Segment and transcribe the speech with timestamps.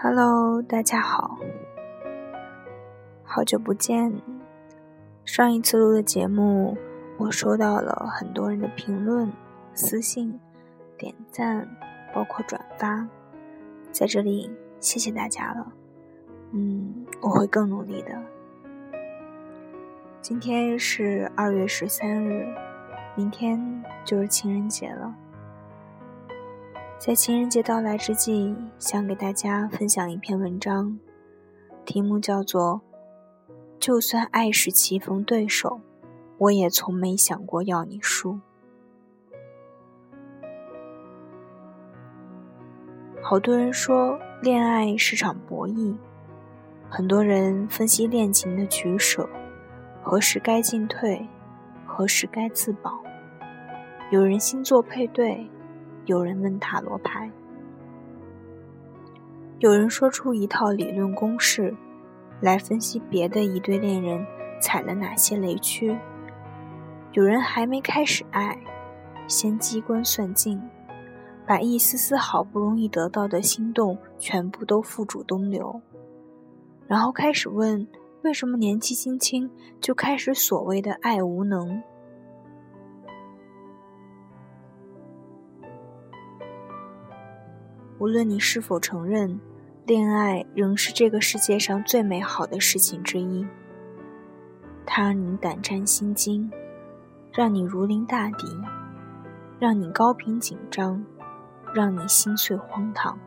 [0.00, 1.36] Hello，大家好，
[3.24, 4.14] 好久不见。
[5.24, 6.78] 上一次录的节目，
[7.18, 9.32] 我收到了很多人的评论、
[9.74, 10.38] 私信、
[10.96, 11.68] 点赞，
[12.14, 13.08] 包括转发，
[13.90, 14.48] 在这里
[14.78, 15.66] 谢谢大家了。
[16.52, 18.22] 嗯，我会更努力的。
[20.22, 22.46] 今天是二月十三日，
[23.16, 25.12] 明天就是情人节了。
[26.98, 30.98] 在情人节到来之际，想给大家分享一篇文章，
[31.84, 32.82] 题目叫做
[33.78, 35.80] 《就算爱是棋逢对手，
[36.38, 38.32] 我也从没想过要你输》。
[43.22, 45.94] 好多人说恋爱是场博弈，
[46.90, 49.28] 很多人分析恋情的取舍，
[50.02, 51.24] 何时该进退，
[51.86, 52.98] 何时该自保。
[54.10, 55.48] 有人星座配对。
[56.08, 57.30] 有人问塔罗牌，
[59.58, 61.76] 有人说出一套理论公式，
[62.40, 64.26] 来分析别的一对恋人
[64.58, 65.94] 踩了哪些雷区。
[67.12, 68.58] 有人还没开始爱，
[69.26, 70.58] 先机关算尽，
[71.46, 75.78] 把一丝丝好不容易得到的心动全部都付诸东流，
[76.86, 77.86] 然后开始问：
[78.22, 81.82] 为什么年纪轻轻就开始所谓的爱无能？
[87.98, 89.40] 无论你是否承认，
[89.84, 93.44] 恋爱仍是这个世界上最美好的事情之一。
[94.86, 96.48] 它让你胆战心惊，
[97.32, 98.46] 让你如临大敌，
[99.58, 101.04] 让你高频紧张，
[101.74, 103.18] 让你心碎荒唐。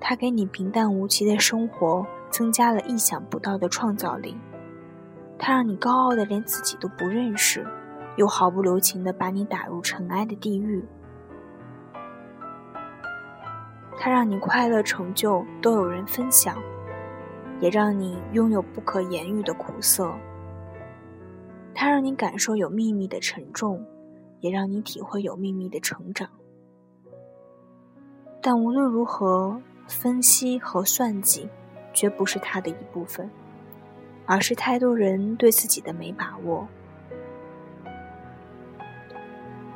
[0.00, 4.36] 它给你平淡无奇的生活增加了意想不到的创造力。
[5.38, 7.64] 它让你高傲的连自己都不认识，
[8.16, 10.84] 又毫不留情的把你打入尘埃的地狱。
[14.04, 16.62] 它让你快乐成就都有人分享，
[17.58, 20.14] 也让你拥有不可言喻的苦涩。
[21.74, 23.82] 它让你感受有秘密的沉重，
[24.40, 26.28] 也让你体会有秘密的成长。
[28.42, 31.48] 但无论如何，分析和算计
[31.94, 33.30] 绝不是它的一部分，
[34.26, 36.68] 而是太多人对自己的没把握。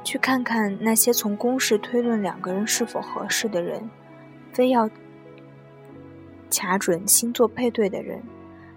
[0.05, 3.89] 去看看那些从公式推论两个人是否合适的人。
[4.59, 4.91] 非要
[6.51, 8.21] 卡准星座配对的人，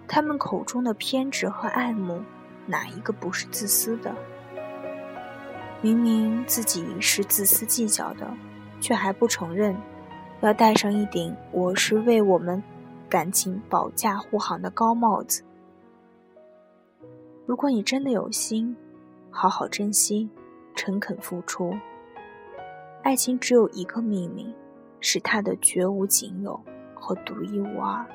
[0.06, 2.22] 他们口中的偏执和爱慕，
[2.66, 4.14] 哪一个不是自私的？
[5.80, 8.32] 明明自己是自私计较的，
[8.80, 9.76] 却还不承认，
[10.40, 12.62] 要戴上一顶“我是为我们
[13.08, 15.42] 感情保驾护航”的高帽子。
[17.44, 18.76] 如果你真的有心，
[19.32, 20.30] 好好珍惜，
[20.76, 21.76] 诚恳付出，
[23.02, 24.54] 爱情只有一个秘密。
[25.02, 26.64] 是他的绝无仅有
[26.94, 28.06] 和独一无二。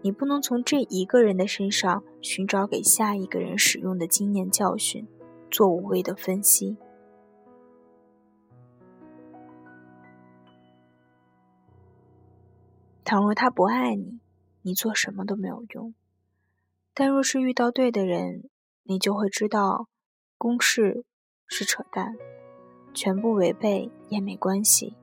[0.00, 5.06] 你不能从这一个人的身上寻找给下一个人使用的经验教训，
[5.50, 6.76] 做无谓的分析。
[13.04, 14.20] 倘若他不爱你，
[14.62, 15.94] 你做什么都没有用；
[16.94, 18.48] 但若是遇到对的人，
[18.84, 19.88] 你就会知道，
[20.36, 21.04] 公式
[21.46, 22.14] 是扯淡，
[22.94, 24.94] 全部违背也没关系。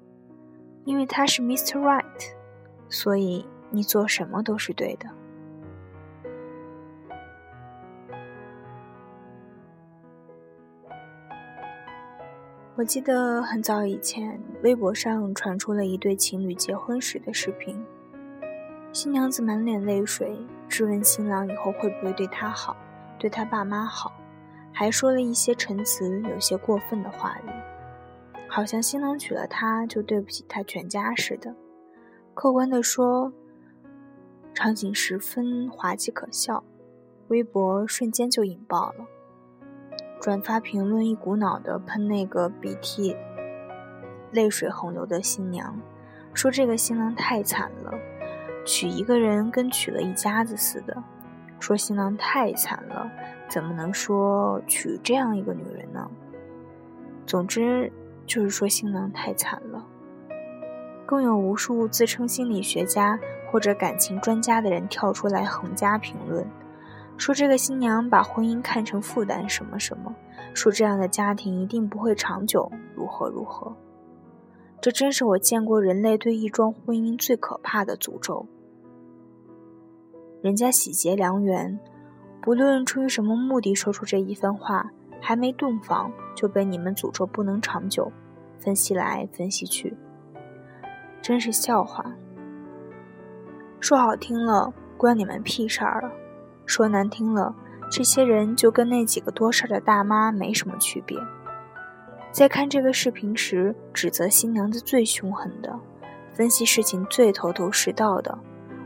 [0.86, 1.80] 因为他是 Mr.
[1.80, 2.32] Right，
[2.88, 5.10] 所以你做什么都是对的。
[12.78, 17.82] 我记得很早以前，微博上传出了一对情侣结婚时的视频，
[18.92, 22.76] 新娘子满脸泪水，质问新郎以后会不会对她好，
[23.18, 24.12] 对她爸妈好，
[24.74, 27.55] 还说了一些陈词有些过分的话语。
[28.56, 31.54] 好像新郎娶了她就对不起他全家似的。
[32.34, 33.34] 客观的说，
[34.54, 36.64] 场景十分滑稽可笑，
[37.28, 39.06] 微博瞬间就引爆了，
[40.22, 43.18] 转发评论一股脑的喷那个鼻涕、
[44.32, 45.78] 泪水横流的新娘，
[46.34, 47.92] 说这个新郎太惨了，
[48.66, 51.04] 娶一个人跟娶了一家子似的。
[51.60, 53.12] 说新郎太惨了，
[53.50, 56.10] 怎么能说娶这样一个女人呢？
[57.26, 57.92] 总之。
[58.26, 59.86] 就是说新郎太惨了，
[61.06, 63.20] 更有无数自称心理学家
[63.52, 66.46] 或者感情专家的人跳出来横加评论，
[67.18, 70.14] 说这个新娘把婚姻看成负担什么什么，
[70.54, 73.76] 说这样的家庭一定不会长久，如何如何。
[74.82, 78.46] 这真是我见过人类对一桩婚姻最可怕的诅咒。
[80.42, 81.80] 人家喜结良缘，
[82.42, 84.92] 不论出于什么目的说出这一番话。
[85.28, 88.12] 还没洞房就被你们诅咒不能长久，
[88.60, 89.98] 分析来分析去，
[91.20, 92.06] 真是笑话。
[93.80, 96.12] 说好听了，关你们屁事儿了；
[96.68, 97.56] 说难听了，
[97.90, 101.18] 这些人就跟那几个多事儿的大妈没什么区别。
[102.32, 105.76] 在看这个视频时，指责新娘子最凶狠的，
[106.34, 108.38] 分析事情最头头是道的，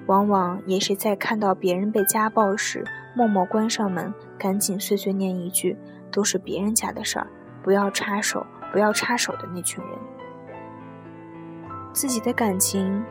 [0.05, 5.75] 往往也是在看到别人被家暴时，默默关上门，赶紧碎碎念一句
[6.11, 7.27] ：“都是别人家的事儿，
[7.63, 9.97] 不要插手，不要插手”的那群人。
[11.93, 13.03] 自己的感情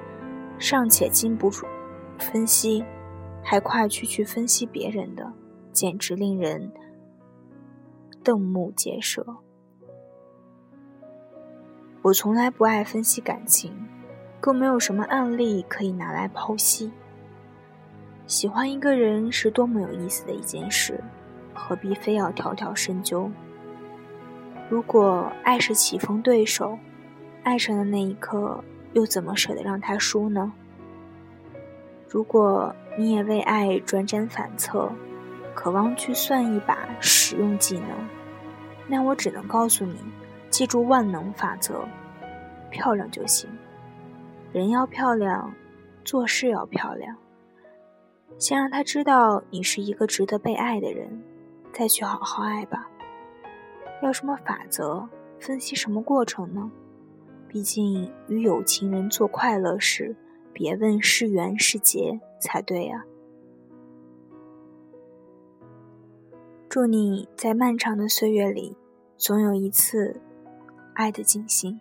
[0.58, 1.66] 尚且经不住
[2.18, 2.84] 分析，
[3.42, 5.32] 还跨区去分析别人的，
[5.72, 6.72] 简直令人
[8.24, 9.24] 瞠目结舌。
[12.02, 13.76] 我从来不爱分析感情，
[14.40, 16.92] 更没有什么案例可以拿来剖析。
[18.26, 21.02] 喜欢一个人是多么有意思的一件事，
[21.58, 23.30] 何必非要条条深究？
[24.70, 26.78] 如果爱是棋逢对手，
[27.42, 28.64] 爱上的那一刻。
[28.94, 30.50] 又怎么舍得让他输呢？
[32.08, 34.90] 如果你也为爱辗转反侧，
[35.54, 37.90] 渴望去算一把实用技能，
[38.88, 39.94] 那我只能告诉你：
[40.48, 41.84] 记住万能法则，
[42.70, 43.48] 漂亮就行。
[44.52, 45.52] 人要漂亮，
[46.02, 47.14] 做事要漂亮。
[48.38, 51.22] 先让他知道你是一个值得被爱的人，
[51.72, 52.90] 再去好好爱吧。
[54.02, 55.08] 要什么法则？
[55.40, 56.70] 分析什么过程呢？
[57.48, 60.16] 毕竟，与有情人做快乐事，
[60.52, 63.04] 别问是缘是劫才对呀。
[66.68, 68.76] 祝你在漫长的岁月里，
[69.16, 70.20] 总有一次
[70.94, 71.80] 爱的尽兴。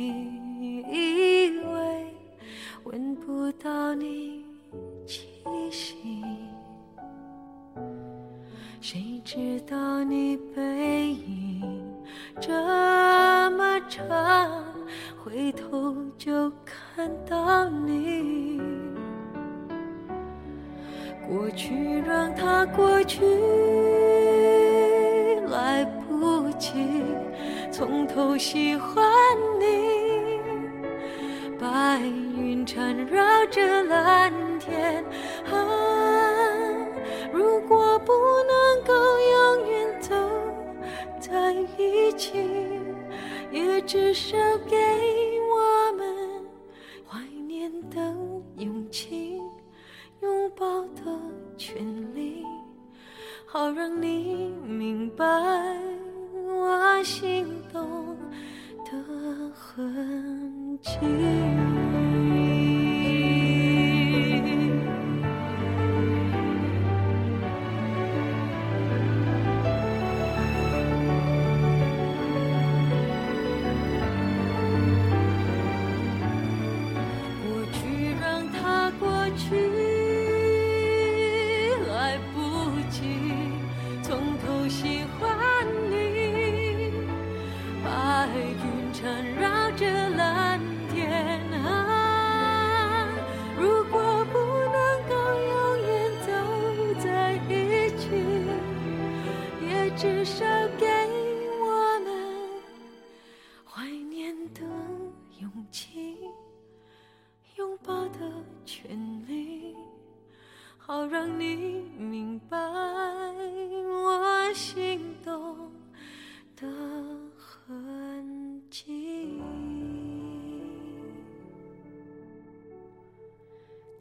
[23.11, 23.19] 去，
[25.49, 26.71] 来不及
[27.69, 29.03] 从头喜欢
[29.59, 30.39] 你。
[31.59, 31.99] 白
[32.37, 35.03] 云缠绕着蓝天，
[35.51, 35.53] 啊，
[37.33, 38.13] 如果不
[38.47, 40.15] 能够永远走
[41.19, 42.47] 在一起，
[43.51, 44.37] 也至少
[44.69, 44.77] 给
[45.51, 46.45] 我们
[47.05, 47.99] 怀念的
[48.55, 49.41] 勇气，
[50.21, 50.65] 拥抱
[50.95, 51.03] 的
[51.57, 51.75] 权
[52.15, 52.45] 利，
[53.53, 55.25] 好让你明白
[56.47, 58.17] 我心动
[58.85, 60.97] 的痕迹。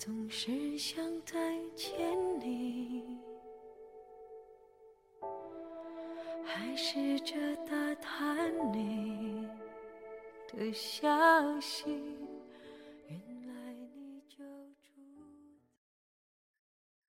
[0.02, 1.36] 总是想再
[1.76, 1.94] 见
[2.40, 3.04] 你，
[6.42, 9.46] 还试着打探你
[10.48, 12.19] 的消息。